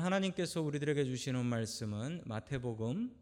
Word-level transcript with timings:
오늘 0.00 0.06
하나님께서 0.06 0.62
우리들에게 0.62 1.04
주시는 1.04 1.44
말씀은 1.44 2.22
마태복음 2.24 3.14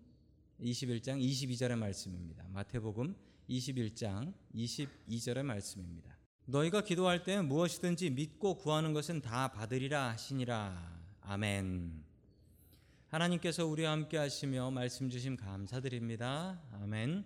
21장 0.61 1.21
22절의 1.21 1.77
말씀입니다. 1.77 2.47
마태복음 2.53 3.17
21장 3.51 4.33
22절의 4.55 5.43
말씀입니다. 5.43 6.17
너희가 6.45 6.83
기도할 6.83 7.25
때 7.25 7.41
무엇이든지 7.41 8.11
믿고 8.11 8.59
구하는 8.59 8.93
것은 8.93 9.23
다 9.23 9.49
받으리라 9.49 10.11
하시니라. 10.11 11.03
아멘. 11.23 12.05
하나님께서 13.09 13.67
우리와 13.67 13.91
함께 13.91 14.17
하시며 14.17 14.71
말씀 14.71 15.11
주심 15.11 15.37
감사드립니다. 15.37 16.63
아멘. 16.75 17.25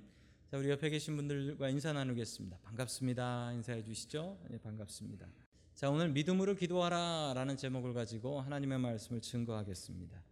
자, 0.51 0.57
우리 0.57 0.71
옆에 0.71 0.89
계신 0.89 1.15
분들과 1.17 1.69
인사 1.69 1.93
나누겠습니다. 1.93 2.57
반갑습니다. 2.63 3.53
인사해 3.53 3.83
주시죠. 3.85 4.39
네, 4.49 4.57
반갑습니다. 4.57 5.27
자, 5.75 5.91
오늘 5.91 6.11
믿음으로 6.11 6.55
기도하라 6.55 7.33
라는 7.35 7.57
제목을 7.57 7.93
가지고 7.93 8.41
하나님의 8.41 8.79
말씀을 8.79 9.21
증거하겠습니다. 9.21 10.23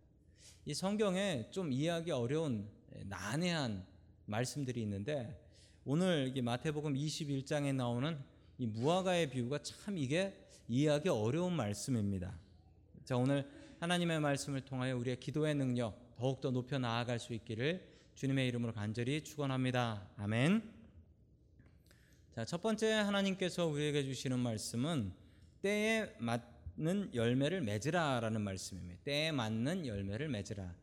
이 0.66 0.74
성경에 0.74 1.48
좀 1.50 1.72
이해하기 1.72 2.12
어려운 2.12 2.68
난해한 3.06 3.84
말씀들이 4.26 4.82
있는데 4.82 5.42
오늘 5.84 6.32
마태복음 6.40 6.94
21장에 6.94 7.74
나오는 7.74 8.18
이 8.58 8.66
무화과의 8.66 9.30
비유가 9.30 9.58
참 9.62 9.98
이게 9.98 10.46
이해하기 10.68 11.08
어려운 11.08 11.54
말씀입니다. 11.54 12.38
자, 13.04 13.16
오늘 13.16 13.50
하나님의 13.80 14.20
말씀을 14.20 14.60
통하여 14.60 14.96
우리의 14.98 15.18
기도의 15.18 15.54
능력 15.56 16.14
더욱더 16.16 16.50
높여 16.50 16.78
나아갈 16.78 17.18
수 17.18 17.32
있기를 17.32 17.88
주님의 18.14 18.46
이름으로 18.46 18.72
간절히 18.72 19.24
축원합니다. 19.24 20.06
아멘. 20.16 20.62
자, 22.36 22.44
첫 22.44 22.62
번째 22.62 22.92
하나님께서 22.92 23.66
우리에게 23.66 24.04
주시는 24.04 24.38
말씀은 24.38 25.19
때에 25.62 26.10
맞는 26.18 27.14
열매를 27.14 27.60
맺으라라는 27.60 28.40
말씀입니다. 28.40 29.00
때에 29.04 29.32
맞는 29.32 29.86
열매를 29.86 30.28
맺으라. 30.28 30.74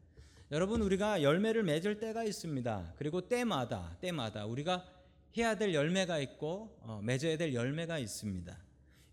여러분 0.52 0.82
우리가 0.82 1.24
열매를 1.24 1.64
맺을 1.64 2.00
때가 2.00 2.24
있습니다. 2.24 2.94
그리고 2.98 3.28
때마다 3.28 3.98
때마다 4.00 4.46
우리가 4.46 4.86
해야 5.38 5.56
될 5.56 5.74
열매가 5.74 6.20
있고 6.20 6.78
어, 6.82 7.02
맺어야 7.04 7.38
될 7.38 7.54
열매가 7.54 8.00
있습니다. 8.00 8.58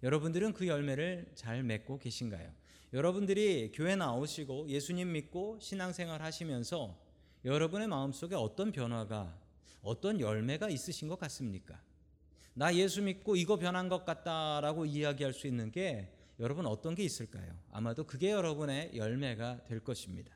여러분들은 0.03 0.53
그 0.53 0.67
열매를 0.67 1.33
잘 1.35 1.63
맺고 1.63 1.99
계신가요? 1.99 2.53
여러분들이 2.93 3.73
교회 3.75 3.97
나오시고 3.97 4.69
예수님 4.69 5.13
믿고 5.13 5.59
신앙생활 5.61 6.23
하시면서 6.23 6.97
여러분의 7.45 7.89
마음속에 7.89 8.37
어떤 8.37 8.71
변화가 8.71 9.37
어떤 9.83 10.21
열매가 10.21 10.69
있으신 10.71 11.09
것 11.09 11.19
같습니까? 11.19 11.81
나 12.57 12.73
예수 12.75 13.03
믿고 13.03 13.35
이거 13.35 13.57
변한 13.57 13.89
것 13.89 14.05
같다라고 14.05 14.87
이야기할 14.87 15.33
수 15.33 15.49
있는 15.49 15.73
게 15.73 16.09
여러분 16.39 16.67
어떤 16.67 16.95
게 16.95 17.03
있을까요? 17.03 17.53
아마도 17.73 18.05
그게 18.05 18.31
여러분의 18.31 18.93
열매가 18.95 19.65
될 19.65 19.81
것입니다. 19.81 20.33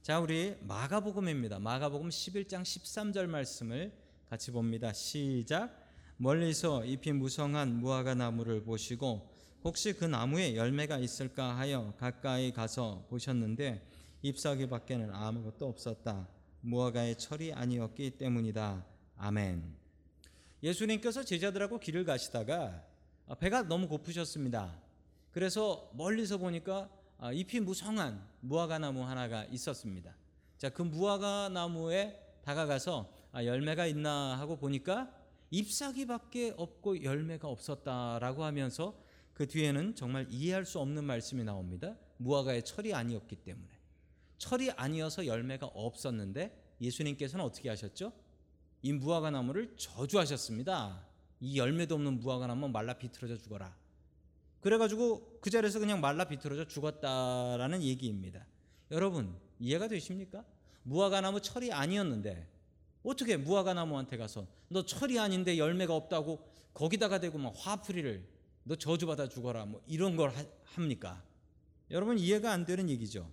자, 0.00 0.20
우리 0.20 0.56
마가복음입니다. 0.60 1.58
마가복음 1.58 2.08
11장 2.08 2.62
13절 2.62 3.26
말씀을 3.26 3.92
같이 4.28 4.52
봅니다. 4.52 4.92
시작. 4.92 5.76
멀리서 6.18 6.84
잎이 6.84 7.12
무성한 7.14 7.80
무화과 7.80 8.14
나무를 8.14 8.62
보시고 8.62 9.28
혹시 9.64 9.92
그 9.92 10.04
나무에 10.04 10.54
열매가 10.54 10.98
있을까 10.98 11.58
하여 11.58 11.94
가까이 11.98 12.52
가서 12.52 13.06
보셨는데 13.10 13.84
잎사귀 14.22 14.68
밖에는 14.68 15.12
아무것도 15.12 15.66
없었다. 15.66 16.28
무화과의 16.60 17.18
철이 17.18 17.52
아니었기 17.52 18.18
때문이다. 18.18 18.86
아멘. 19.16 19.79
예수님께서 20.62 21.24
제자들하고 21.24 21.78
길을 21.78 22.04
가시다가 22.04 22.84
배가 23.38 23.62
너무 23.62 23.88
고프셨습니다. 23.88 24.78
그래서 25.32 25.90
멀리서 25.94 26.38
보니까 26.38 26.90
잎이 27.32 27.60
무성한 27.60 28.26
무화과 28.40 28.78
나무 28.78 29.04
하나가 29.04 29.44
있었습니다. 29.44 30.14
자, 30.58 30.68
그 30.68 30.82
무화과 30.82 31.50
나무에 31.50 32.18
다가가서 32.44 33.12
열매가 33.34 33.86
있나 33.86 34.38
하고 34.38 34.56
보니까 34.56 35.14
잎사귀밖에 35.50 36.54
없고 36.56 37.02
열매가 37.02 37.48
없었다라고 37.48 38.44
하면서 38.44 38.94
그 39.32 39.46
뒤에는 39.46 39.94
정말 39.94 40.26
이해할 40.30 40.64
수 40.64 40.78
없는 40.80 41.04
말씀이 41.04 41.44
나옵니다. 41.44 41.96
무화과의 42.18 42.64
철이 42.64 42.92
아니었기 42.92 43.36
때문에. 43.36 43.68
철이 44.38 44.70
아니어서 44.72 45.26
열매가 45.26 45.66
없었는데 45.66 46.76
예수님께서는 46.80 47.44
어떻게 47.44 47.68
하셨죠? 47.68 48.12
이 48.82 48.92
무화과 48.92 49.30
나무를 49.30 49.74
저주하셨습니다. 49.76 51.04
이 51.40 51.58
열매도 51.58 51.94
없는 51.94 52.20
무화과 52.20 52.46
나무 52.46 52.68
말라 52.68 52.94
비틀어져 52.94 53.36
죽어라. 53.38 53.74
그래가지고 54.60 55.38
그 55.40 55.50
자리에서 55.50 55.78
그냥 55.78 56.00
말라 56.00 56.24
비틀어져 56.24 56.66
죽었다라는 56.66 57.82
얘기입니다. 57.82 58.46
여러분 58.90 59.34
이해가 59.58 59.88
되십니까? 59.88 60.44
무화과 60.82 61.20
나무 61.20 61.40
철이 61.40 61.72
아니었는데 61.72 62.46
어떻게 63.02 63.36
무화과 63.36 63.74
나무한테 63.74 64.16
가서 64.16 64.46
너 64.68 64.84
철이 64.84 65.18
아닌데 65.18 65.56
열매가 65.56 65.94
없다고 65.94 66.46
거기다가 66.74 67.18
대고 67.20 67.38
막 67.38 67.54
화풀이를 67.56 68.26
너 68.64 68.76
저주받아 68.76 69.28
죽어라 69.28 69.64
뭐 69.64 69.82
이런 69.86 70.16
걸 70.16 70.30
하, 70.30 70.44
합니까? 70.64 71.22
여러분 71.90 72.18
이해가 72.18 72.52
안 72.52 72.64
되는 72.66 72.88
얘기죠. 72.88 73.30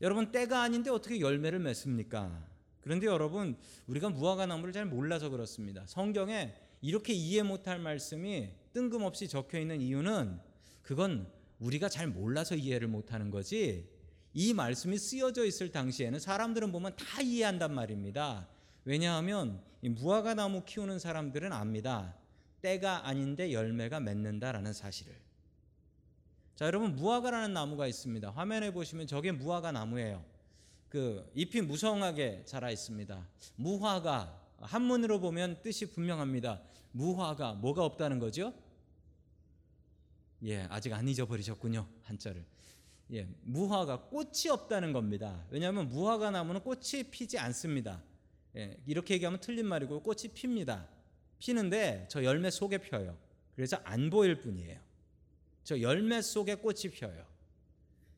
여러분 0.00 0.30
때가 0.30 0.62
아닌데 0.62 0.90
어떻게 0.90 1.20
열매를 1.20 1.58
맺습니까? 1.58 2.46
그런데 2.88 3.06
여러분 3.06 3.54
우리가 3.86 4.08
무화과 4.08 4.46
나무를 4.46 4.72
잘 4.72 4.86
몰라서 4.86 5.28
그렇습니다. 5.28 5.84
성경에 5.86 6.54
이렇게 6.80 7.12
이해 7.12 7.42
못할 7.42 7.78
말씀이 7.78 8.48
뜬금없이 8.72 9.28
적혀 9.28 9.60
있는 9.60 9.82
이유는 9.82 10.40
그건 10.80 11.30
우리가 11.58 11.90
잘 11.90 12.06
몰라서 12.06 12.54
이해를 12.54 12.88
못하는 12.88 13.30
거지. 13.30 13.86
이 14.32 14.54
말씀이 14.54 14.96
쓰여져 14.96 15.44
있을 15.44 15.70
당시에는 15.70 16.18
사람들은 16.18 16.72
보면 16.72 16.96
다 16.96 17.20
이해한단 17.20 17.74
말입니다. 17.74 18.48
왜냐하면 18.86 19.60
무화과 19.82 20.32
나무 20.32 20.64
키우는 20.64 20.98
사람들은 20.98 21.52
압니다. 21.52 22.16
때가 22.62 23.06
아닌데 23.06 23.52
열매가 23.52 24.00
맺는다라는 24.00 24.72
사실을. 24.72 25.14
자, 26.54 26.64
여러분 26.64 26.96
무화과라는 26.96 27.52
나무가 27.52 27.86
있습니다. 27.86 28.30
화면에 28.30 28.70
보시면 28.70 29.06
저게 29.06 29.30
무화과 29.30 29.72
나무예요. 29.72 30.37
그 30.88 31.30
잎이 31.34 31.62
무성하게 31.62 32.44
자라 32.46 32.70
있습니다. 32.70 33.28
무화과 33.56 34.40
한문으로 34.60 35.20
보면 35.20 35.60
뜻이 35.62 35.90
분명합니다. 35.90 36.62
무화과 36.92 37.54
뭐가 37.54 37.84
없다는 37.84 38.18
거죠? 38.18 38.54
예, 40.44 40.62
아직 40.70 40.92
안 40.92 41.08
잊어버리셨군요. 41.08 41.86
한자를. 42.02 42.44
예, 43.12 43.26
무화과 43.42 44.08
꽃이 44.08 44.48
없다는 44.50 44.92
겁니다. 44.92 45.44
왜냐하면 45.50 45.88
무화과 45.88 46.30
나무는 46.30 46.62
꽃이 46.62 47.04
피지 47.10 47.38
않습니다. 47.38 48.02
예, 48.56 48.78
이렇게 48.86 49.14
얘기하면 49.14 49.40
틀린 49.40 49.66
말이고 49.66 50.02
꽃이 50.02 50.28
핍니다. 50.34 50.88
피는데 51.38 52.06
저 52.10 52.24
열매 52.24 52.50
속에 52.50 52.78
펴요. 52.78 53.16
그래서 53.54 53.76
안 53.84 54.10
보일 54.10 54.40
뿐이에요. 54.40 54.80
저 55.64 55.80
열매 55.80 56.22
속에 56.22 56.56
꽃이 56.56 56.90
펴요. 56.94 57.26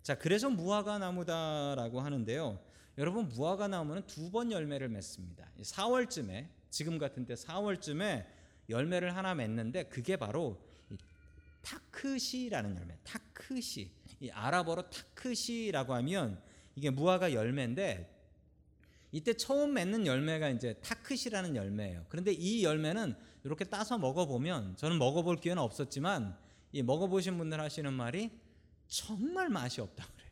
자, 0.03 0.17
그래서 0.17 0.49
무화과 0.51 0.99
나무다라고 0.99 2.01
하는데요. 2.01 2.59
여러분 2.99 3.29
무화과 3.29 3.69
나무는 3.69 4.03
두 4.07 4.31
번 4.31 4.51
열매를 4.53 4.89
맺습니다. 4.89 5.51
4월쯤에 5.61 6.49
지금 6.71 6.99
같은 6.99 7.27
때 7.27 7.35
4월쯤에 7.35 8.27
열매를 8.69 9.17
하나 9.17 9.35
맺는데 9.35 9.85
그게 9.85 10.17
바로 10.17 10.61
타크시라는 11.63 12.77
열매. 12.77 12.97
타크시. 13.05 13.91
이 14.21 14.31
아랍어로 14.31 14.89
타크시라고 14.91 15.95
하면 15.95 16.41
이게 16.77 16.91
무화과 16.91 17.33
열매인데 17.33 18.17
이때 19.13 19.33
처음 19.35 19.75
맺는 19.75 20.07
열매가 20.07 20.51
이제 20.51 20.75
타크시라는 20.83 21.57
열매예요. 21.57 22.05
그런데 22.09 22.33
이 22.33 22.65
열매는 22.65 23.15
이렇게 23.45 23.65
따서 23.65 23.99
먹어보면 23.99 24.77
저는 24.77 24.99
먹어볼 24.99 25.41
기회는 25.41 25.61
없었지만 25.63 26.37
이 26.73 26.83
먹어보신 26.83 27.37
분들 27.37 27.61
하시는 27.61 27.93
말이 27.93 28.31
정말 28.91 29.49
맛이 29.49 29.81
없다 29.81 30.05
그래요. 30.05 30.31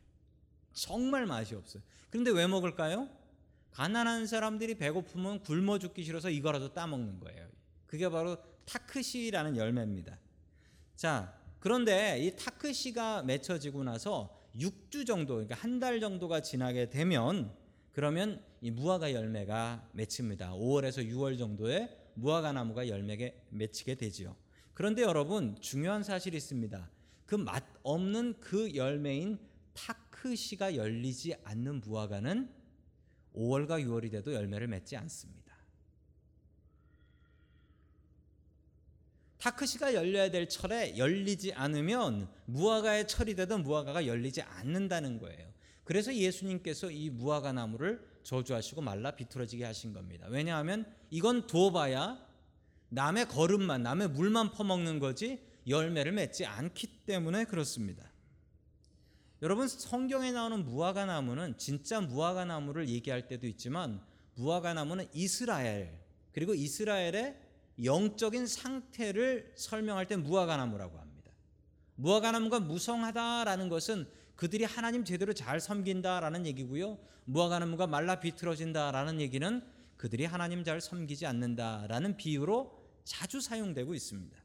정말 0.73 1.25
맛이 1.25 1.55
없어요. 1.55 1.81
그런데 2.11 2.29
왜 2.29 2.45
먹을까요? 2.45 3.09
가난한 3.71 4.27
사람들이 4.27 4.75
배고프면 4.75 5.41
굶어 5.41 5.79
죽기 5.79 6.03
싫어서 6.03 6.29
이거라도 6.29 6.73
따 6.73 6.85
먹는 6.85 7.19
거예요. 7.19 7.47
그게 7.87 8.07
바로 8.09 8.37
타크시라는 8.65 9.55
열매입니다. 9.57 10.19
자, 10.95 11.33
그런데 11.59 12.19
이 12.19 12.35
타크시가 12.35 13.23
맺혀지고 13.23 13.83
나서 13.83 14.37
6주 14.57 15.07
정도, 15.07 15.35
그러니까 15.35 15.55
한 15.55 15.79
달 15.79 15.99
정도가 15.99 16.41
지나게 16.41 16.89
되면 16.89 17.53
그러면 17.93 18.43
이 18.61 18.71
무화과 18.71 19.13
열매가 19.13 19.89
맺힙니다. 19.93 20.51
5월에서 20.53 21.07
6월 21.09 21.37
정도에 21.37 21.89
무화과 22.15 22.51
나무가 22.51 22.87
열매게 22.87 23.41
맺히게 23.49 23.95
되지요. 23.95 24.35
그런데 24.73 25.01
여러분 25.03 25.55
중요한 25.61 26.03
사실이 26.03 26.35
있습니다. 26.35 26.89
그 27.29 27.35
맛 27.35 27.63
없는 27.83 28.39
그 28.39 28.73
열매인 28.73 29.37
타크시가 29.75 30.75
열리지 30.75 31.35
않는 31.43 31.81
무화과는 31.81 32.51
5월과 33.35 33.85
6월이 33.85 34.09
돼도 34.09 34.33
열매를 34.33 34.65
맺지 34.65 34.97
않습니다. 34.97 35.53
타크시가 39.37 39.93
열려야 39.93 40.31
될 40.31 40.49
철에 40.49 40.97
열리지 40.97 41.53
않으면 41.53 42.27
무화과의 42.45 43.07
철이 43.07 43.35
되던 43.35 43.61
무화과가 43.61 44.07
열리지 44.07 44.41
않는다는 44.41 45.19
거예요. 45.19 45.53
그래서 45.83 46.11
예수님께서 46.13 46.89
이 46.89 47.11
무화과 47.11 47.53
나무를 47.53 48.03
저주하시고 48.23 48.81
말라 48.81 49.11
비틀어지게 49.11 49.65
하신 49.65 49.93
겁니다. 49.93 50.25
왜냐하면 50.29 50.91
이건 51.11 51.45
두어봐야 51.45 52.27
남의 52.89 53.27
걸음만, 53.27 53.83
남의 53.83 54.09
물만 54.09 54.51
퍼먹는 54.51 54.97
거지 54.97 55.47
열매를 55.67 56.11
맺지 56.11 56.45
않기 56.45 57.05
때문에 57.05 57.45
그렇습니다. 57.45 58.09
여러분 59.41 59.67
성경에 59.67 60.31
나오는 60.31 60.65
무화과 60.65 61.05
나무는 61.05 61.57
진짜 61.57 62.01
무화과 62.01 62.45
나무를 62.45 62.89
얘기할 62.89 63.27
때도 63.27 63.47
있지만 63.47 64.01
무화과 64.35 64.73
나무는 64.73 65.07
이스라엘 65.13 65.97
그리고 66.33 66.53
이스라엘의 66.53 67.37
영적인 67.83 68.47
상태를 68.47 69.53
설명할 69.55 70.07
때 70.07 70.17
무화과 70.17 70.57
나무라고 70.57 70.97
합니다. 70.97 71.31
무화과 71.95 72.31
나무가 72.31 72.59
무성하다라는 72.59 73.69
것은 73.69 74.07
그들이 74.35 74.63
하나님 74.63 75.03
제대로 75.03 75.33
잘 75.33 75.59
섬긴다라는 75.59 76.45
얘기고요. 76.45 76.97
무화과 77.25 77.59
나무가 77.59 77.87
말라 77.87 78.19
비틀어진다라는 78.19 79.21
얘기는 79.21 79.61
그들이 79.97 80.25
하나님 80.25 80.63
잘 80.63 80.79
섬기지 80.79 81.25
않는다라는 81.25 82.15
비유로 82.15 82.77
자주 83.03 83.41
사용되고 83.41 83.93
있습니다. 83.93 84.38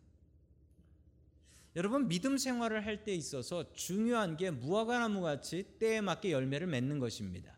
여러분 1.76 2.06
믿음 2.06 2.38
생활을 2.38 2.86
할 2.86 3.04
때 3.04 3.12
있어서 3.14 3.72
중요한 3.72 4.36
게 4.36 4.50
무화과 4.50 4.98
나무 4.98 5.20
같이 5.20 5.64
때에 5.80 6.00
맞게 6.00 6.30
열매를 6.30 6.68
맺는 6.68 7.00
것입니다. 7.00 7.52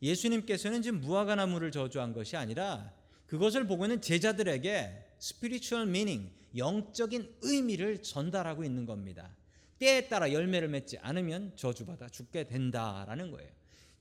예수님께서는 0.00 0.82
지금 0.82 1.00
무화과 1.00 1.34
나무를 1.34 1.70
저주한 1.70 2.12
것이 2.12 2.36
아니라 2.36 2.92
그것을 3.26 3.66
보고 3.66 3.84
있는 3.84 4.00
제자들에게 4.00 5.16
spiritual 5.20 5.88
meaning, 5.88 6.30
영적인 6.56 7.36
의미를 7.42 8.02
전달하고 8.02 8.64
있는 8.64 8.86
겁니다. 8.86 9.36
때에 9.78 10.08
따라 10.08 10.32
열매를 10.32 10.68
맺지 10.68 10.98
않으면 10.98 11.52
저주받아 11.56 12.08
죽게 12.08 12.44
된다라는 12.44 13.30
거예요. 13.30 13.50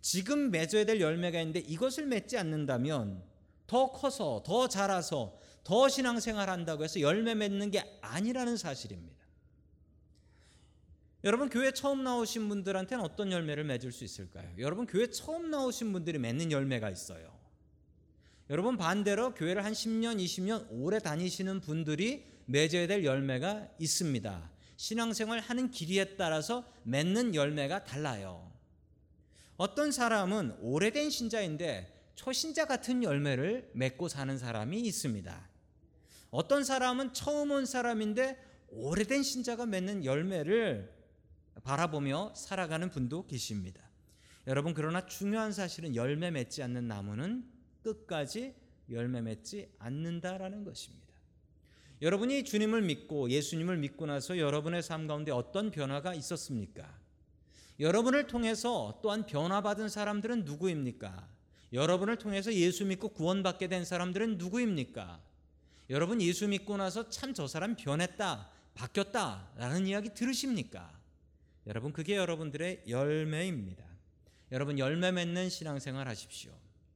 지금 0.01 0.49
맺어야 0.49 0.85
될 0.85 0.99
열매가 0.99 1.39
있는데 1.41 1.59
이것을 1.59 2.05
맺지 2.07 2.37
않는다면 2.37 3.21
더 3.67 3.91
커서 3.91 4.43
더 4.45 4.67
자라서 4.67 5.37
더 5.63 5.87
신앙생활 5.89 6.49
한다고 6.49 6.83
해서 6.83 6.99
열매 7.01 7.35
맺는 7.35 7.69
게 7.71 7.83
아니라는 8.01 8.57
사실입니다. 8.57 9.20
여러분 11.23 11.49
교회 11.49 11.71
처음 11.71 12.03
나오신 12.03 12.49
분들한테는 12.49 13.03
어떤 13.03 13.31
열매를 13.31 13.63
맺을 13.63 13.91
수 13.91 14.03
있을까요? 14.03 14.49
여러분 14.57 14.87
교회 14.87 15.07
처음 15.07 15.51
나오신 15.51 15.93
분들이 15.93 16.17
맺는 16.17 16.51
열매가 16.51 16.89
있어요. 16.89 17.31
여러분 18.49 18.75
반대로 18.75 19.33
교회를 19.35 19.63
한 19.63 19.73
10년, 19.73 20.17
20년 20.17 20.67
오래 20.71 20.99
다니시는 20.99 21.61
분들이 21.61 22.25
맺어야 22.47 22.87
될 22.87 23.05
열매가 23.05 23.69
있습니다. 23.77 24.51
신앙생활 24.77 25.39
하는 25.39 25.69
길이에 25.69 26.15
따라서 26.17 26.65
맺는 26.83 27.35
열매가 27.35 27.83
달라요. 27.83 28.51
어떤 29.57 29.91
사람은 29.91 30.57
오래된 30.59 31.11
신자인데 31.11 32.13
초신자 32.15 32.65
같은 32.65 33.03
열매를 33.03 33.69
맺고 33.73 34.07
사는 34.07 34.35
사람이 34.39 34.81
있습니다. 34.81 35.49
어떤 36.31 36.63
사람은 36.63 37.13
처음 37.13 37.51
온 37.51 37.67
사람인데 37.67 38.43
오래된 38.69 39.21
신자가 39.21 39.67
맺는 39.67 40.03
열매를 40.03 41.00
바라보며 41.63 42.33
살아가는 42.35 42.89
분도 42.89 43.25
계십니다. 43.27 43.81
여러분 44.47 44.73
그러나 44.73 45.05
중요한 45.05 45.51
사실은 45.51 45.95
열매 45.95 46.31
맺지 46.31 46.63
않는 46.63 46.87
나무는 46.87 47.45
끝까지 47.83 48.55
열매 48.89 49.21
맺지 49.21 49.69
않는다라는 49.79 50.63
것입니다. 50.63 51.07
여러분이 52.01 52.43
주님을 52.45 52.81
믿고 52.81 53.29
예수님을 53.29 53.77
믿고 53.77 54.07
나서 54.07 54.37
여러분의 54.37 54.81
삶 54.81 55.05
가운데 55.05 55.31
어떤 55.31 55.69
변화가 55.69 56.15
있었습니까? 56.15 56.89
여러분을 57.79 58.27
통해서 58.27 58.99
또한 59.03 59.25
변화받은 59.25 59.89
사람들은 59.89 60.45
누구입니까? 60.45 61.27
여러분을 61.73 62.17
통해서 62.17 62.53
예수 62.53 62.85
믿고 62.85 63.09
구원받게 63.09 63.67
된 63.67 63.85
사람들은 63.85 64.37
누구입니까? 64.37 65.21
여러분 65.89 66.21
예수 66.21 66.47
믿고 66.47 66.77
나서 66.77 67.09
참 67.09 67.33
저 67.33 67.47
사람 67.47 67.75
변했다, 67.75 68.49
바뀌었다라는 68.73 69.87
이야기 69.87 70.13
들으십니까? 70.13 71.00
여러분 71.67 71.93
그게 71.93 72.15
여러분들의 72.15 72.83
열매입니다. 72.87 73.83
여러분 74.51 74.79
열매 74.79 75.11
맺는 75.11 75.49
신앙생활 75.49 76.07
하십시오. 76.07 76.51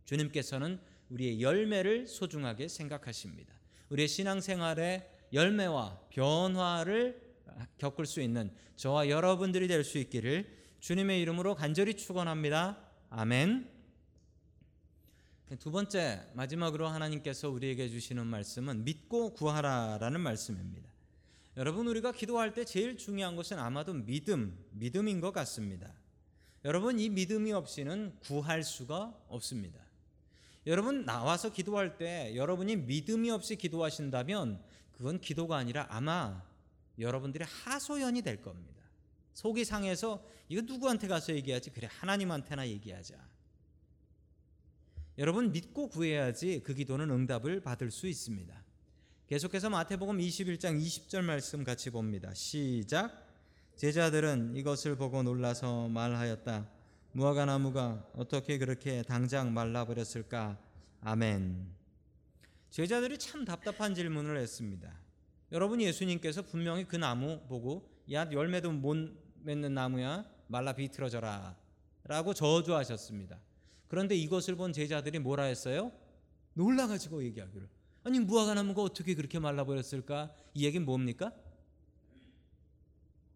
주님께서는 0.06 0.80
우리의 1.10 1.42
열매를 1.42 2.08
소중하게 2.08 2.68
생각하십니다. 2.68 3.54
우리의 3.90 4.08
신앙생활의 4.08 5.10
열매와 5.34 6.02
변화를 6.10 7.22
겪을 7.78 8.06
수 8.06 8.22
있는 8.22 8.52
저와 8.76 9.10
여러분들이 9.10 9.68
될 9.68 9.84
수 9.84 9.98
있기를 9.98 10.66
주님의 10.80 11.22
이름으로 11.22 11.56
간절히 11.56 11.96
축원합니다. 11.96 12.78
아멘. 13.10 13.70
두 15.60 15.72
번째 15.72 16.28
마지막으로 16.34 16.88
하나님께서 16.88 17.50
우리에게 17.50 17.88
주시는 17.88 18.26
말씀은 18.26 18.84
믿고 18.84 19.34
구하라라는 19.34 20.20
말씀입니다. 20.20 20.90
여러분 21.58 21.88
우리가 21.88 22.12
기도할 22.12 22.54
때 22.54 22.66
제일 22.66 22.98
중요한 22.98 23.36
것은 23.38 23.58
아마도 23.58 23.94
믿음, 23.94 24.58
믿음인 24.72 25.22
것 25.22 25.32
같습니다. 25.32 25.94
여러분 26.66 27.00
이 27.00 27.10
믿음이 27.10 27.54
없이는 27.54 28.18
구할 28.20 28.64
수가 28.64 29.18
없습니다. 29.30 29.80
여러분 30.68 31.06
나와서 31.06 31.54
기도할 31.54 31.98
때 31.98 32.36
여러분이 32.36 32.76
믿음이 32.76 33.30
없이 33.30 33.56
기도하신다면 33.56 34.62
그건 34.92 35.22
기도가 35.22 35.56
아니라 35.56 35.88
아마 35.90 36.44
여러분들의 37.00 37.48
하소연이 37.48 38.22
될 38.22 38.42
겁니다. 38.42 38.84
속이 39.34 39.64
상해서 39.64 40.26
이거 40.50 40.62
누구한테 40.62 41.08
가서 41.08 41.34
얘기하지? 41.36 41.70
그래 41.70 41.88
하나님한테나 41.90 42.68
얘기하자. 42.68 43.16
여러분 45.18 45.54
믿고 45.54 45.88
구해야지 45.88 46.62
그 46.66 46.74
기도는 46.74 47.10
응답을 47.12 47.62
받을 47.62 47.92
수 47.92 48.08
있습니다. 48.08 48.65
계속해서 49.28 49.72
마태복음 49.72 50.20
21장 50.20 50.80
20절 50.80 51.24
말씀 51.24 51.64
같이 51.64 51.90
봅니다. 51.90 52.32
시작. 52.36 53.26
제자들은 53.76 54.56
이것을 54.56 54.98
보고 54.98 55.24
놀라서 55.24 55.88
말하였다. 55.88 56.70
무화과 57.14 57.46
나무가 57.46 58.08
어떻게 58.14 58.60
그렇게 58.60 59.02
당장 59.02 59.52
말라버렸을까? 59.52 60.60
아멘. 61.02 61.66
제자들이 62.70 63.18
참 63.18 63.46
답답한 63.46 63.96
질문을 63.96 64.38
했습니다. 64.38 64.94
여러분 65.52 65.82
예수님께서 65.82 66.44
분명히 66.44 66.84
그 66.84 66.96
나무 66.96 67.40
보고 67.48 67.90
야 68.12 68.30
열매도 68.32 68.74
못 68.74 68.96
맺는 69.42 69.74
나무야 69.74 70.24
말라 70.46 70.74
비틀어져라 70.74 71.58
라고 72.04 72.36
저주하셨습니다. 72.36 73.40
그런데 73.88 74.16
이것을 74.16 74.56
본 74.56 74.72
제자들이 74.72 75.18
뭐라 75.18 75.46
했어요? 75.46 75.92
놀라가지고 76.54 77.24
얘기하기를 77.24 77.75
아니 78.06 78.20
무화과 78.20 78.54
나무가 78.54 78.84
어떻게 78.84 79.16
그렇게 79.16 79.40
말라버렸을까? 79.40 80.32
이 80.54 80.64
얘기는 80.64 80.86
뭡니까? 80.86 81.34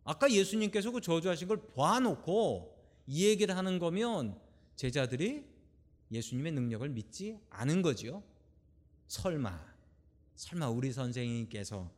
아까 0.03 0.31
예수님께서 0.31 0.91
그 0.91 1.01
저주하신 1.01 1.47
걸 1.47 1.67
봐놓고 1.73 2.77
이 3.07 3.25
얘기를 3.25 3.57
하는 3.57 3.79
거면 3.79 4.39
제자들이 4.75 5.43
예수님의 6.11 6.51
능력을 6.51 6.87
믿지 6.87 7.39
않은 7.49 7.81
거지요. 7.81 8.21
설마, 9.07 9.59
설마 10.35 10.69
우리 10.69 10.93
선생님께서 10.93 11.91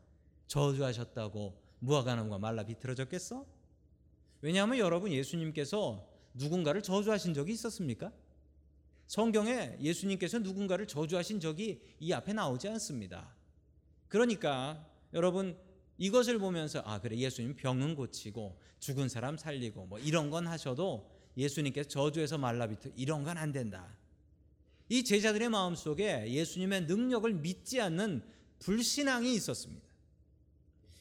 저주하셨다고 0.47 1.61
무화과나무가 1.79 2.37
말라 2.37 2.63
비틀어졌겠어? 2.63 3.45
왜냐하면 4.39 4.77
여러분 4.77 5.11
예수님께서 5.11 6.07
누군가를 6.35 6.81
저주하신 6.81 7.33
적이 7.33 7.51
있었습니까? 7.51 8.13
성경에 9.11 9.75
예수님께서 9.81 10.39
누군가를 10.39 10.87
저주하신 10.87 11.41
적이 11.41 11.81
이 11.99 12.13
앞에 12.13 12.31
나오지 12.31 12.69
않습니다. 12.69 13.35
그러니까 14.07 14.87
여러분 15.13 15.57
이것을 15.97 16.39
보면서 16.39 16.81
아 16.85 17.01
그래 17.01 17.17
예수님 17.17 17.57
병은 17.57 17.95
고치고 17.95 18.57
죽은 18.79 19.09
사람 19.09 19.35
살리고 19.35 19.87
뭐 19.87 19.99
이런 19.99 20.29
건 20.29 20.47
하셔도 20.47 21.11
예수님께서 21.35 21.89
저주해서 21.89 22.37
말라비트 22.37 22.93
이런 22.95 23.25
건 23.25 23.37
안 23.37 23.51
된다. 23.51 23.97
이 24.87 25.03
제자들의 25.03 25.49
마음 25.49 25.75
속에 25.75 26.31
예수님의 26.31 26.85
능력을 26.85 27.33
믿지 27.33 27.81
않는 27.81 28.23
불신앙이 28.59 29.33
있었습니다. 29.33 29.85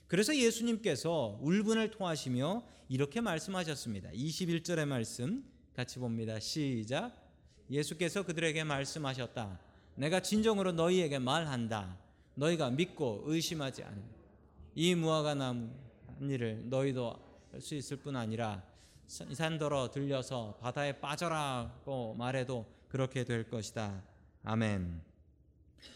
그래서 0.08 0.36
예수님께서 0.36 1.38
울분을 1.42 1.92
통하시며 1.92 2.66
이렇게 2.88 3.20
말씀하셨습니다. 3.20 4.10
21절의 4.10 4.86
말씀 4.86 5.44
같이 5.76 6.00
봅니다. 6.00 6.40
시작. 6.40 7.19
예수께서 7.70 8.24
그들에게 8.24 8.64
말씀하셨다. 8.64 9.60
내가 9.94 10.20
진정으로 10.20 10.72
너희에게 10.72 11.18
말한다. 11.18 11.96
너희가 12.34 12.70
믿고 12.70 13.22
의심하지 13.26 13.82
않으면 13.84 14.04
이 14.74 14.94
무화과 14.94 15.34
나무 15.34 15.70
한 16.18 16.30
일을 16.30 16.68
너희도 16.68 17.28
할 17.52 17.60
수 17.60 17.74
있을 17.74 17.96
뿐 17.96 18.14
아니라 18.16 18.62
산더러 19.06 19.90
들려서 19.90 20.56
바다에 20.60 21.00
빠져라고 21.00 22.14
말해도 22.14 22.64
그렇게 22.88 23.24
될 23.24 23.48
것이다. 23.48 24.04
아멘. 24.44 25.02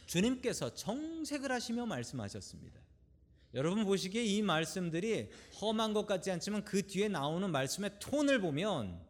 주님께서 0.07 0.75
정색을 0.75 1.53
하시며 1.53 1.87
말씀하셨습니다. 1.87 2.81
여러분 3.55 3.85
보시기에 3.85 4.25
이 4.25 4.43
말씀들이 4.43 5.31
험한 5.61 5.93
것 5.93 6.07
같지 6.07 6.33
않지만 6.33 6.65
그 6.65 6.85
뒤에 6.85 7.09
나오는 7.09 7.49
말씀의 7.51 7.93
톤을 8.01 8.41
보면 8.41 9.01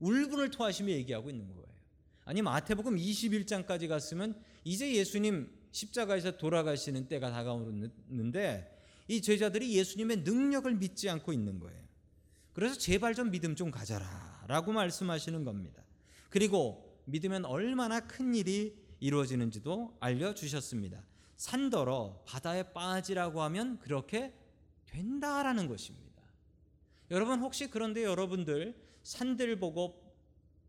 울분을 0.00 0.50
토하시며 0.50 0.90
얘기하고 0.90 1.30
있는 1.30 1.46
거예요. 1.54 1.57
아니 2.28 2.42
마태복음 2.42 2.96
21장까지 2.96 3.88
갔으면 3.88 4.38
이제 4.62 4.92
예수님 4.92 5.50
십자가에서 5.72 6.36
돌아가시는 6.36 7.08
때가 7.08 7.30
다가오는데 7.30 8.82
이 9.08 9.22
제자들이 9.22 9.74
예수님의 9.74 10.18
능력을 10.18 10.74
믿지 10.74 11.08
않고 11.08 11.32
있는 11.32 11.58
거예요. 11.58 11.82
그래서 12.52 12.76
제발 12.76 13.14
좀 13.14 13.30
믿음 13.30 13.56
좀 13.56 13.70
가져라 13.70 14.44
라고 14.46 14.72
말씀하시는 14.72 15.42
겁니다. 15.42 15.82
그리고 16.28 17.00
믿으면 17.06 17.46
얼마나 17.46 18.00
큰 18.00 18.34
일이 18.34 18.76
이루어지는지도 19.00 19.96
알려 19.98 20.34
주셨습니다. 20.34 21.02
산더러 21.38 22.24
바다에 22.26 22.74
빠지라고 22.74 23.40
하면 23.40 23.78
그렇게 23.78 24.34
된다라는 24.84 25.66
것입니다. 25.66 26.22
여러분 27.10 27.40
혹시 27.40 27.70
그런데 27.70 28.04
여러분들 28.04 28.78
산들 29.02 29.58
보고 29.58 30.07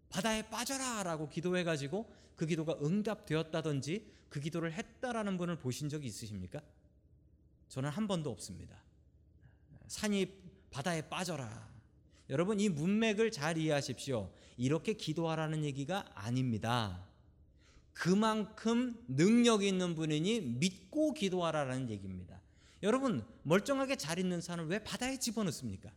바다에 0.09 0.49
빠져라 0.49 1.03
라고 1.03 1.29
기도해 1.29 1.63
가지고 1.63 2.11
그 2.35 2.45
기도가 2.45 2.77
응답되었다든지 2.81 4.11
그 4.29 4.39
기도를 4.39 4.73
했다라는 4.73 5.37
분을 5.37 5.57
보신 5.57 5.89
적이 5.89 6.07
있으십니까? 6.07 6.61
저는 7.69 7.89
한 7.89 8.07
번도 8.07 8.29
없습니다. 8.31 8.75
산이 9.87 10.27
바다에 10.71 11.07
빠져라. 11.09 11.69
여러분 12.29 12.59
이 12.59 12.69
문맥을 12.69 13.31
잘 13.31 13.57
이해하십시오. 13.57 14.31
이렇게 14.57 14.93
기도하라는 14.93 15.63
얘기가 15.63 16.05
아닙니다. 16.13 17.05
그만큼 17.93 18.97
능력 19.07 19.63
있는 19.63 19.95
분이니 19.95 20.41
믿고 20.41 21.13
기도하라는 21.13 21.89
얘기입니다. 21.89 22.39
여러분 22.81 23.25
멀쩡하게 23.43 23.95
잘 23.95 24.19
있는 24.19 24.41
산을 24.41 24.67
왜 24.67 24.79
바다에 24.83 25.17
집어넣습니까? 25.17 25.91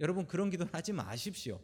여러분 0.00 0.26
그런 0.26 0.50
기도는 0.50 0.72
하지 0.72 0.92
마십시오. 0.92 1.60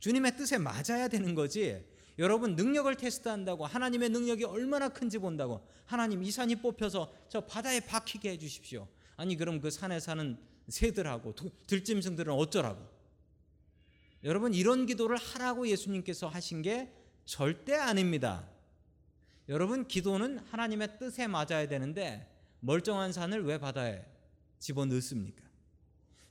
주님의 0.00 0.36
뜻에 0.36 0.58
맞아야 0.58 1.08
되는 1.08 1.34
거지. 1.34 1.84
여러분 2.18 2.54
능력을 2.54 2.94
테스트한다고 2.96 3.64
하나님의 3.64 4.10
능력이 4.10 4.44
얼마나 4.44 4.88
큰지 4.88 5.18
본다고 5.18 5.66
하나님 5.86 6.22
이 6.22 6.30
산이 6.30 6.56
뽑혀서 6.56 7.12
저 7.28 7.40
바다에 7.42 7.80
박히게 7.80 8.30
해 8.30 8.38
주십시오. 8.38 8.88
아니 9.16 9.36
그럼 9.36 9.60
그 9.60 9.70
산에 9.70 10.00
사는 10.00 10.36
새들하고 10.68 11.34
들짐승들은 11.66 12.32
어쩌라고? 12.32 12.86
여러분 14.24 14.52
이런 14.52 14.86
기도를 14.86 15.16
하라고 15.16 15.66
예수님께서 15.68 16.28
하신 16.28 16.62
게 16.62 16.92
절대 17.24 17.74
아닙니다. 17.74 18.46
여러분 19.48 19.86
기도는 19.86 20.38
하나님의 20.50 20.98
뜻에 20.98 21.26
맞아야 21.26 21.66
되는데 21.68 22.30
멀쩡한 22.60 23.12
산을 23.12 23.44
왜 23.44 23.58
바다에 23.58 24.04
집어 24.58 24.84
넣습니까? 24.84 25.42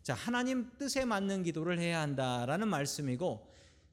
자, 0.04 0.14
하나님 0.14 0.70
뜻에 0.78 1.04
맞는 1.06 1.44
기도를 1.44 1.80
해야 1.80 2.02
한다라는 2.02 2.68
말씀이고 2.68 3.50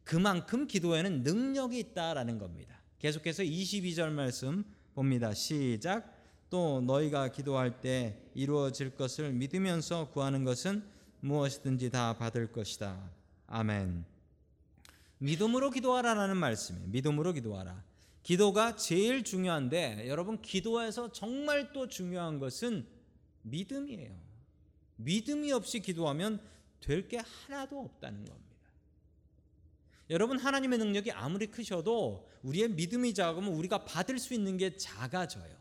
그만큼 0.06 0.68
기도에는 0.68 1.24
능력이 1.24 1.80
있다라는 1.80 2.38
겁니다. 2.38 2.80
계속해서 3.00 3.42
22절 3.42 4.10
말씀 4.10 4.64
봅니다. 4.94 5.34
시작. 5.34 6.14
또 6.48 6.80
너희가 6.80 7.32
기도할 7.32 7.80
때 7.80 8.16
이루어질 8.32 8.94
것을 8.94 9.32
믿으면서 9.32 10.10
구하는 10.10 10.44
것은 10.44 10.84
무엇이든지 11.20 11.90
다 11.90 12.16
받을 12.16 12.52
것이다. 12.52 13.10
아멘. 13.48 14.04
믿음으로 15.18 15.70
기도하라라는 15.72 16.36
말씀이에요. 16.36 16.86
믿음으로 16.86 17.32
기도하라. 17.32 17.82
기도가 18.22 18.76
제일 18.76 19.24
중요한데 19.24 20.06
여러분 20.08 20.40
기도에서 20.40 21.10
정말 21.10 21.72
또 21.72 21.88
중요한 21.88 22.38
것은 22.38 22.86
믿음이에요. 23.42 24.14
믿음이 24.98 25.50
없이 25.50 25.80
기도하면 25.80 26.40
될 26.80 27.08
게 27.08 27.18
하나도 27.18 27.80
없다는 27.80 28.24
겁니다. 28.24 28.45
여러분 30.10 30.38
하나님의 30.38 30.78
능력이 30.78 31.10
아무리 31.12 31.48
크셔도 31.48 32.28
우리의 32.42 32.70
믿음이 32.70 33.14
작으면 33.14 33.52
우리가 33.52 33.84
받을 33.84 34.18
수 34.18 34.34
있는 34.34 34.56
게 34.56 34.76
작아져요. 34.76 35.54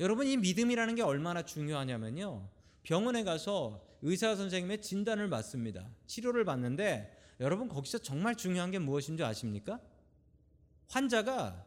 여러분 0.00 0.26
이 0.26 0.36
믿음이라는 0.36 0.94
게 0.94 1.02
얼마나 1.02 1.44
중요하냐면요. 1.44 2.48
병원에 2.82 3.24
가서 3.24 3.84
의사 4.02 4.34
선생님의 4.34 4.82
진단을 4.82 5.30
받습니다. 5.30 5.88
치료를 6.06 6.44
받는데 6.44 7.34
여러분 7.40 7.68
거기서 7.68 7.98
정말 7.98 8.36
중요한 8.36 8.70
게 8.70 8.78
무엇인 8.78 9.16
줄 9.16 9.26
아십니까? 9.26 9.80
환자가 10.88 11.64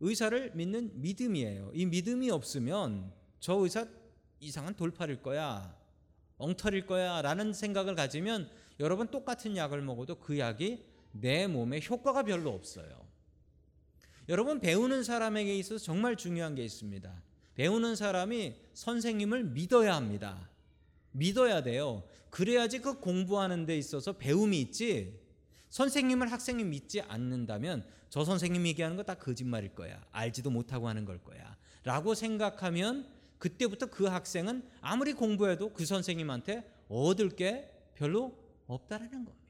의사를 0.00 0.52
믿는 0.54 1.00
믿음이에요. 1.00 1.72
이 1.74 1.86
믿음이 1.86 2.30
없으면 2.30 3.12
저 3.40 3.54
의사 3.54 3.86
이상한 4.40 4.74
돌팔일 4.74 5.22
거야. 5.22 5.76
엉터리일 6.36 6.86
거야. 6.86 7.20
라는 7.22 7.52
생각을 7.52 7.94
가지면 7.94 8.48
여러분 8.80 9.08
똑같은 9.08 9.56
약을 9.56 9.82
먹어도 9.82 10.16
그 10.16 10.38
약이 10.38 10.84
내 11.12 11.46
몸에 11.46 11.80
효과가 11.88 12.22
별로 12.22 12.50
없어요. 12.50 13.06
여러분 14.28 14.60
배우는 14.60 15.02
사람에게 15.04 15.56
있어서 15.56 15.82
정말 15.82 16.16
중요한 16.16 16.54
게 16.54 16.64
있습니다. 16.64 17.22
배우는 17.54 17.96
사람이 17.96 18.54
선생님을 18.74 19.44
믿어야 19.44 19.96
합니다. 19.96 20.48
믿어야 21.12 21.62
돼요. 21.62 22.04
그래야지 22.30 22.80
그 22.80 23.00
공부하는 23.00 23.66
데 23.66 23.76
있어서 23.76 24.12
배움이 24.12 24.60
있지. 24.60 25.18
선생님을 25.70 26.30
학생이 26.30 26.62
믿지 26.64 27.00
않는다면 27.00 27.84
저 28.10 28.24
선생님이 28.24 28.70
얘기하는 28.70 28.96
거 28.96 29.02
다 29.02 29.14
거짓말일 29.14 29.74
거야. 29.74 30.00
알지도 30.12 30.50
못하고 30.50 30.88
하는 30.88 31.04
걸 31.04 31.18
거야. 31.18 31.56
라고 31.84 32.14
생각하면 32.14 33.06
그때부터 33.38 33.86
그 33.86 34.04
학생은 34.04 34.62
아무리 34.80 35.14
공부해도 35.14 35.72
그 35.72 35.84
선생님한테 35.86 36.70
얻을 36.88 37.30
게 37.30 37.70
별로 37.94 38.36
없다라는 38.68 39.24
겁니다. 39.24 39.48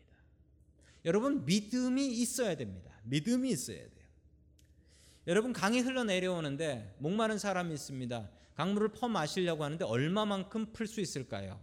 여러분 1.04 1.44
믿음이 1.44 2.06
있어야 2.06 2.56
됩니다. 2.56 2.90
믿음이 3.04 3.50
있어야 3.50 3.76
돼요. 3.78 4.08
여러분 5.26 5.52
강이 5.52 5.80
흘러내려오는데 5.80 6.96
목마른 6.98 7.38
사람이 7.38 7.75
있습니다. 7.75 8.30
강물을 8.54 8.88
퍼 8.88 9.08
마시려고 9.08 9.62
하는데 9.64 9.84
얼마만큼 9.84 10.72
풀 10.72 10.87
수 10.87 11.00
있을까요? 11.00 11.60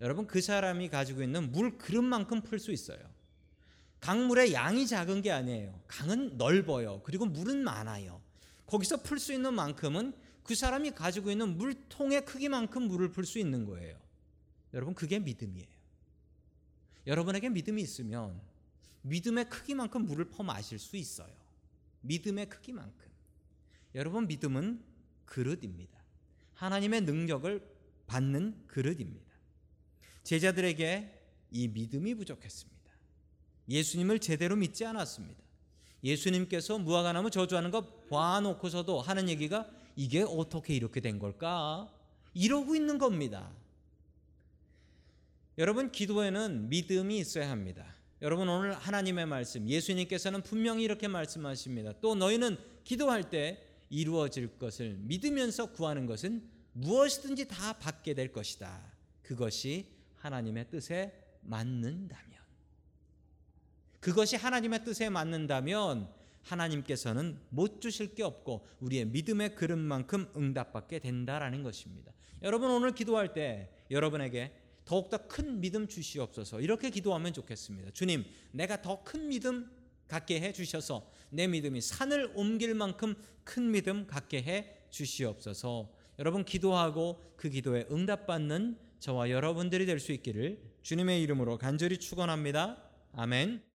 여러분 0.00 0.26
그 0.26 0.40
사람이 0.40 0.88
가지고 0.88 1.22
있는 1.22 1.52
물 1.52 1.78
그릇만큼 1.78 2.42
풀 2.42 2.58
수 2.58 2.72
있어요. 2.72 2.98
강물의 4.00 4.54
양이 4.54 4.86
작은 4.86 5.22
게 5.22 5.30
아니에요. 5.30 5.78
강은 5.86 6.36
넓어요. 6.38 7.02
그리고 7.04 7.26
물은 7.26 7.62
많아요. 7.62 8.20
거기서 8.66 9.02
풀 9.02 9.18
수 9.18 9.32
있는 9.32 9.54
만큼은 9.54 10.14
그 10.42 10.54
사람이 10.54 10.92
가지고 10.92 11.30
있는 11.30 11.56
물통의 11.56 12.24
크기만큼 12.24 12.82
물을 12.82 13.10
풀 13.10 13.24
수 13.24 13.38
있는 13.38 13.64
거예요. 13.66 13.96
여러분 14.72 14.94
그게 14.94 15.18
믿음이에요. 15.18 15.79
여러분에게 17.06 17.48
믿음이 17.48 17.82
있으면 17.82 18.40
믿음의 19.02 19.48
크기만큼 19.48 20.06
물을 20.06 20.26
퍼 20.26 20.42
마실 20.42 20.78
수 20.78 20.96
있어요. 20.96 21.32
믿음의 22.02 22.48
크기만큼. 22.48 23.08
여러분 23.94 24.26
믿음은 24.26 24.82
그릇입니다. 25.24 25.98
하나님의 26.54 27.02
능력을 27.02 27.66
받는 28.06 28.66
그릇입니다. 28.66 29.30
제자들에게 30.24 31.18
이 31.52 31.68
믿음이 31.68 32.14
부족했습니다. 32.14 32.80
예수님을 33.68 34.18
제대로 34.18 34.56
믿지 34.56 34.84
않았습니다. 34.84 35.40
예수님께서 36.02 36.78
무화과나무 36.78 37.30
저주하는 37.30 37.70
거 37.70 37.86
봐놓고서도 38.08 39.00
하는 39.00 39.28
얘기가 39.28 39.68
이게 39.96 40.22
어떻게 40.22 40.74
이렇게 40.74 41.00
된 41.00 41.18
걸까? 41.18 41.92
이러고 42.34 42.74
있는 42.74 42.98
겁니다. 42.98 43.50
여러분, 45.60 45.92
기도에는 45.92 46.70
믿음이 46.70 47.18
있어야 47.18 47.50
합니다. 47.50 47.84
여러분, 48.22 48.48
오늘 48.48 48.72
하나님의 48.72 49.26
말씀, 49.26 49.68
예수님께서는 49.68 50.40
분명히 50.40 50.84
이렇게 50.84 51.06
말씀하십니다. 51.06 51.92
또 52.00 52.14
너희는 52.14 52.56
기도할 52.82 53.28
때 53.28 53.62
이루어질 53.90 54.56
것을 54.58 54.96
믿으면서 55.00 55.72
구하는 55.72 56.06
것은 56.06 56.48
무엇이든지 56.72 57.48
다 57.48 57.74
받게 57.74 58.14
될 58.14 58.32
것이다. 58.32 58.80
그것이 59.20 59.84
하나님의 60.16 60.70
뜻에 60.70 61.12
맞는다면. 61.42 62.40
그것이 64.00 64.36
하나님의 64.36 64.82
뜻에 64.82 65.10
맞는다면 65.10 66.08
하나님께서는 66.40 67.38
못 67.50 67.82
주실 67.82 68.14
게 68.14 68.22
없고 68.22 68.66
우리의 68.80 69.04
믿음의 69.04 69.56
그릇만큼 69.56 70.26
응답받게 70.34 71.00
된다라는 71.00 71.62
것입니다. 71.62 72.14
여러분 72.42 72.70
오늘 72.70 72.94
기도할 72.94 73.34
때 73.34 73.70
여러분에게 73.90 74.54
더욱더 74.90 75.18
큰 75.28 75.60
믿음 75.60 75.86
주시옵소서 75.86 76.60
이렇게 76.60 76.90
기도하면 76.90 77.32
좋겠습니다. 77.32 77.92
주님, 77.92 78.24
내가 78.50 78.82
더 78.82 79.04
큰 79.04 79.28
믿음 79.28 79.70
갖게 80.08 80.40
해 80.40 80.52
주셔서 80.52 81.08
내 81.30 81.46
믿음이 81.46 81.80
산을 81.80 82.32
옮길 82.34 82.74
만큼 82.74 83.14
큰 83.44 83.70
믿음 83.70 84.08
갖게 84.08 84.42
해 84.42 84.66
주시옵소서. 84.90 85.92
여러분 86.18 86.44
기도하고 86.44 87.22
그 87.36 87.48
기도에 87.50 87.86
응답받는 87.88 88.76
저와 88.98 89.30
여러분들이 89.30 89.86
될 89.86 90.00
수 90.00 90.10
있기를 90.10 90.60
주님의 90.82 91.22
이름으로 91.22 91.56
간절히 91.56 91.96
축원합니다. 91.98 92.82
아멘. 93.12 93.69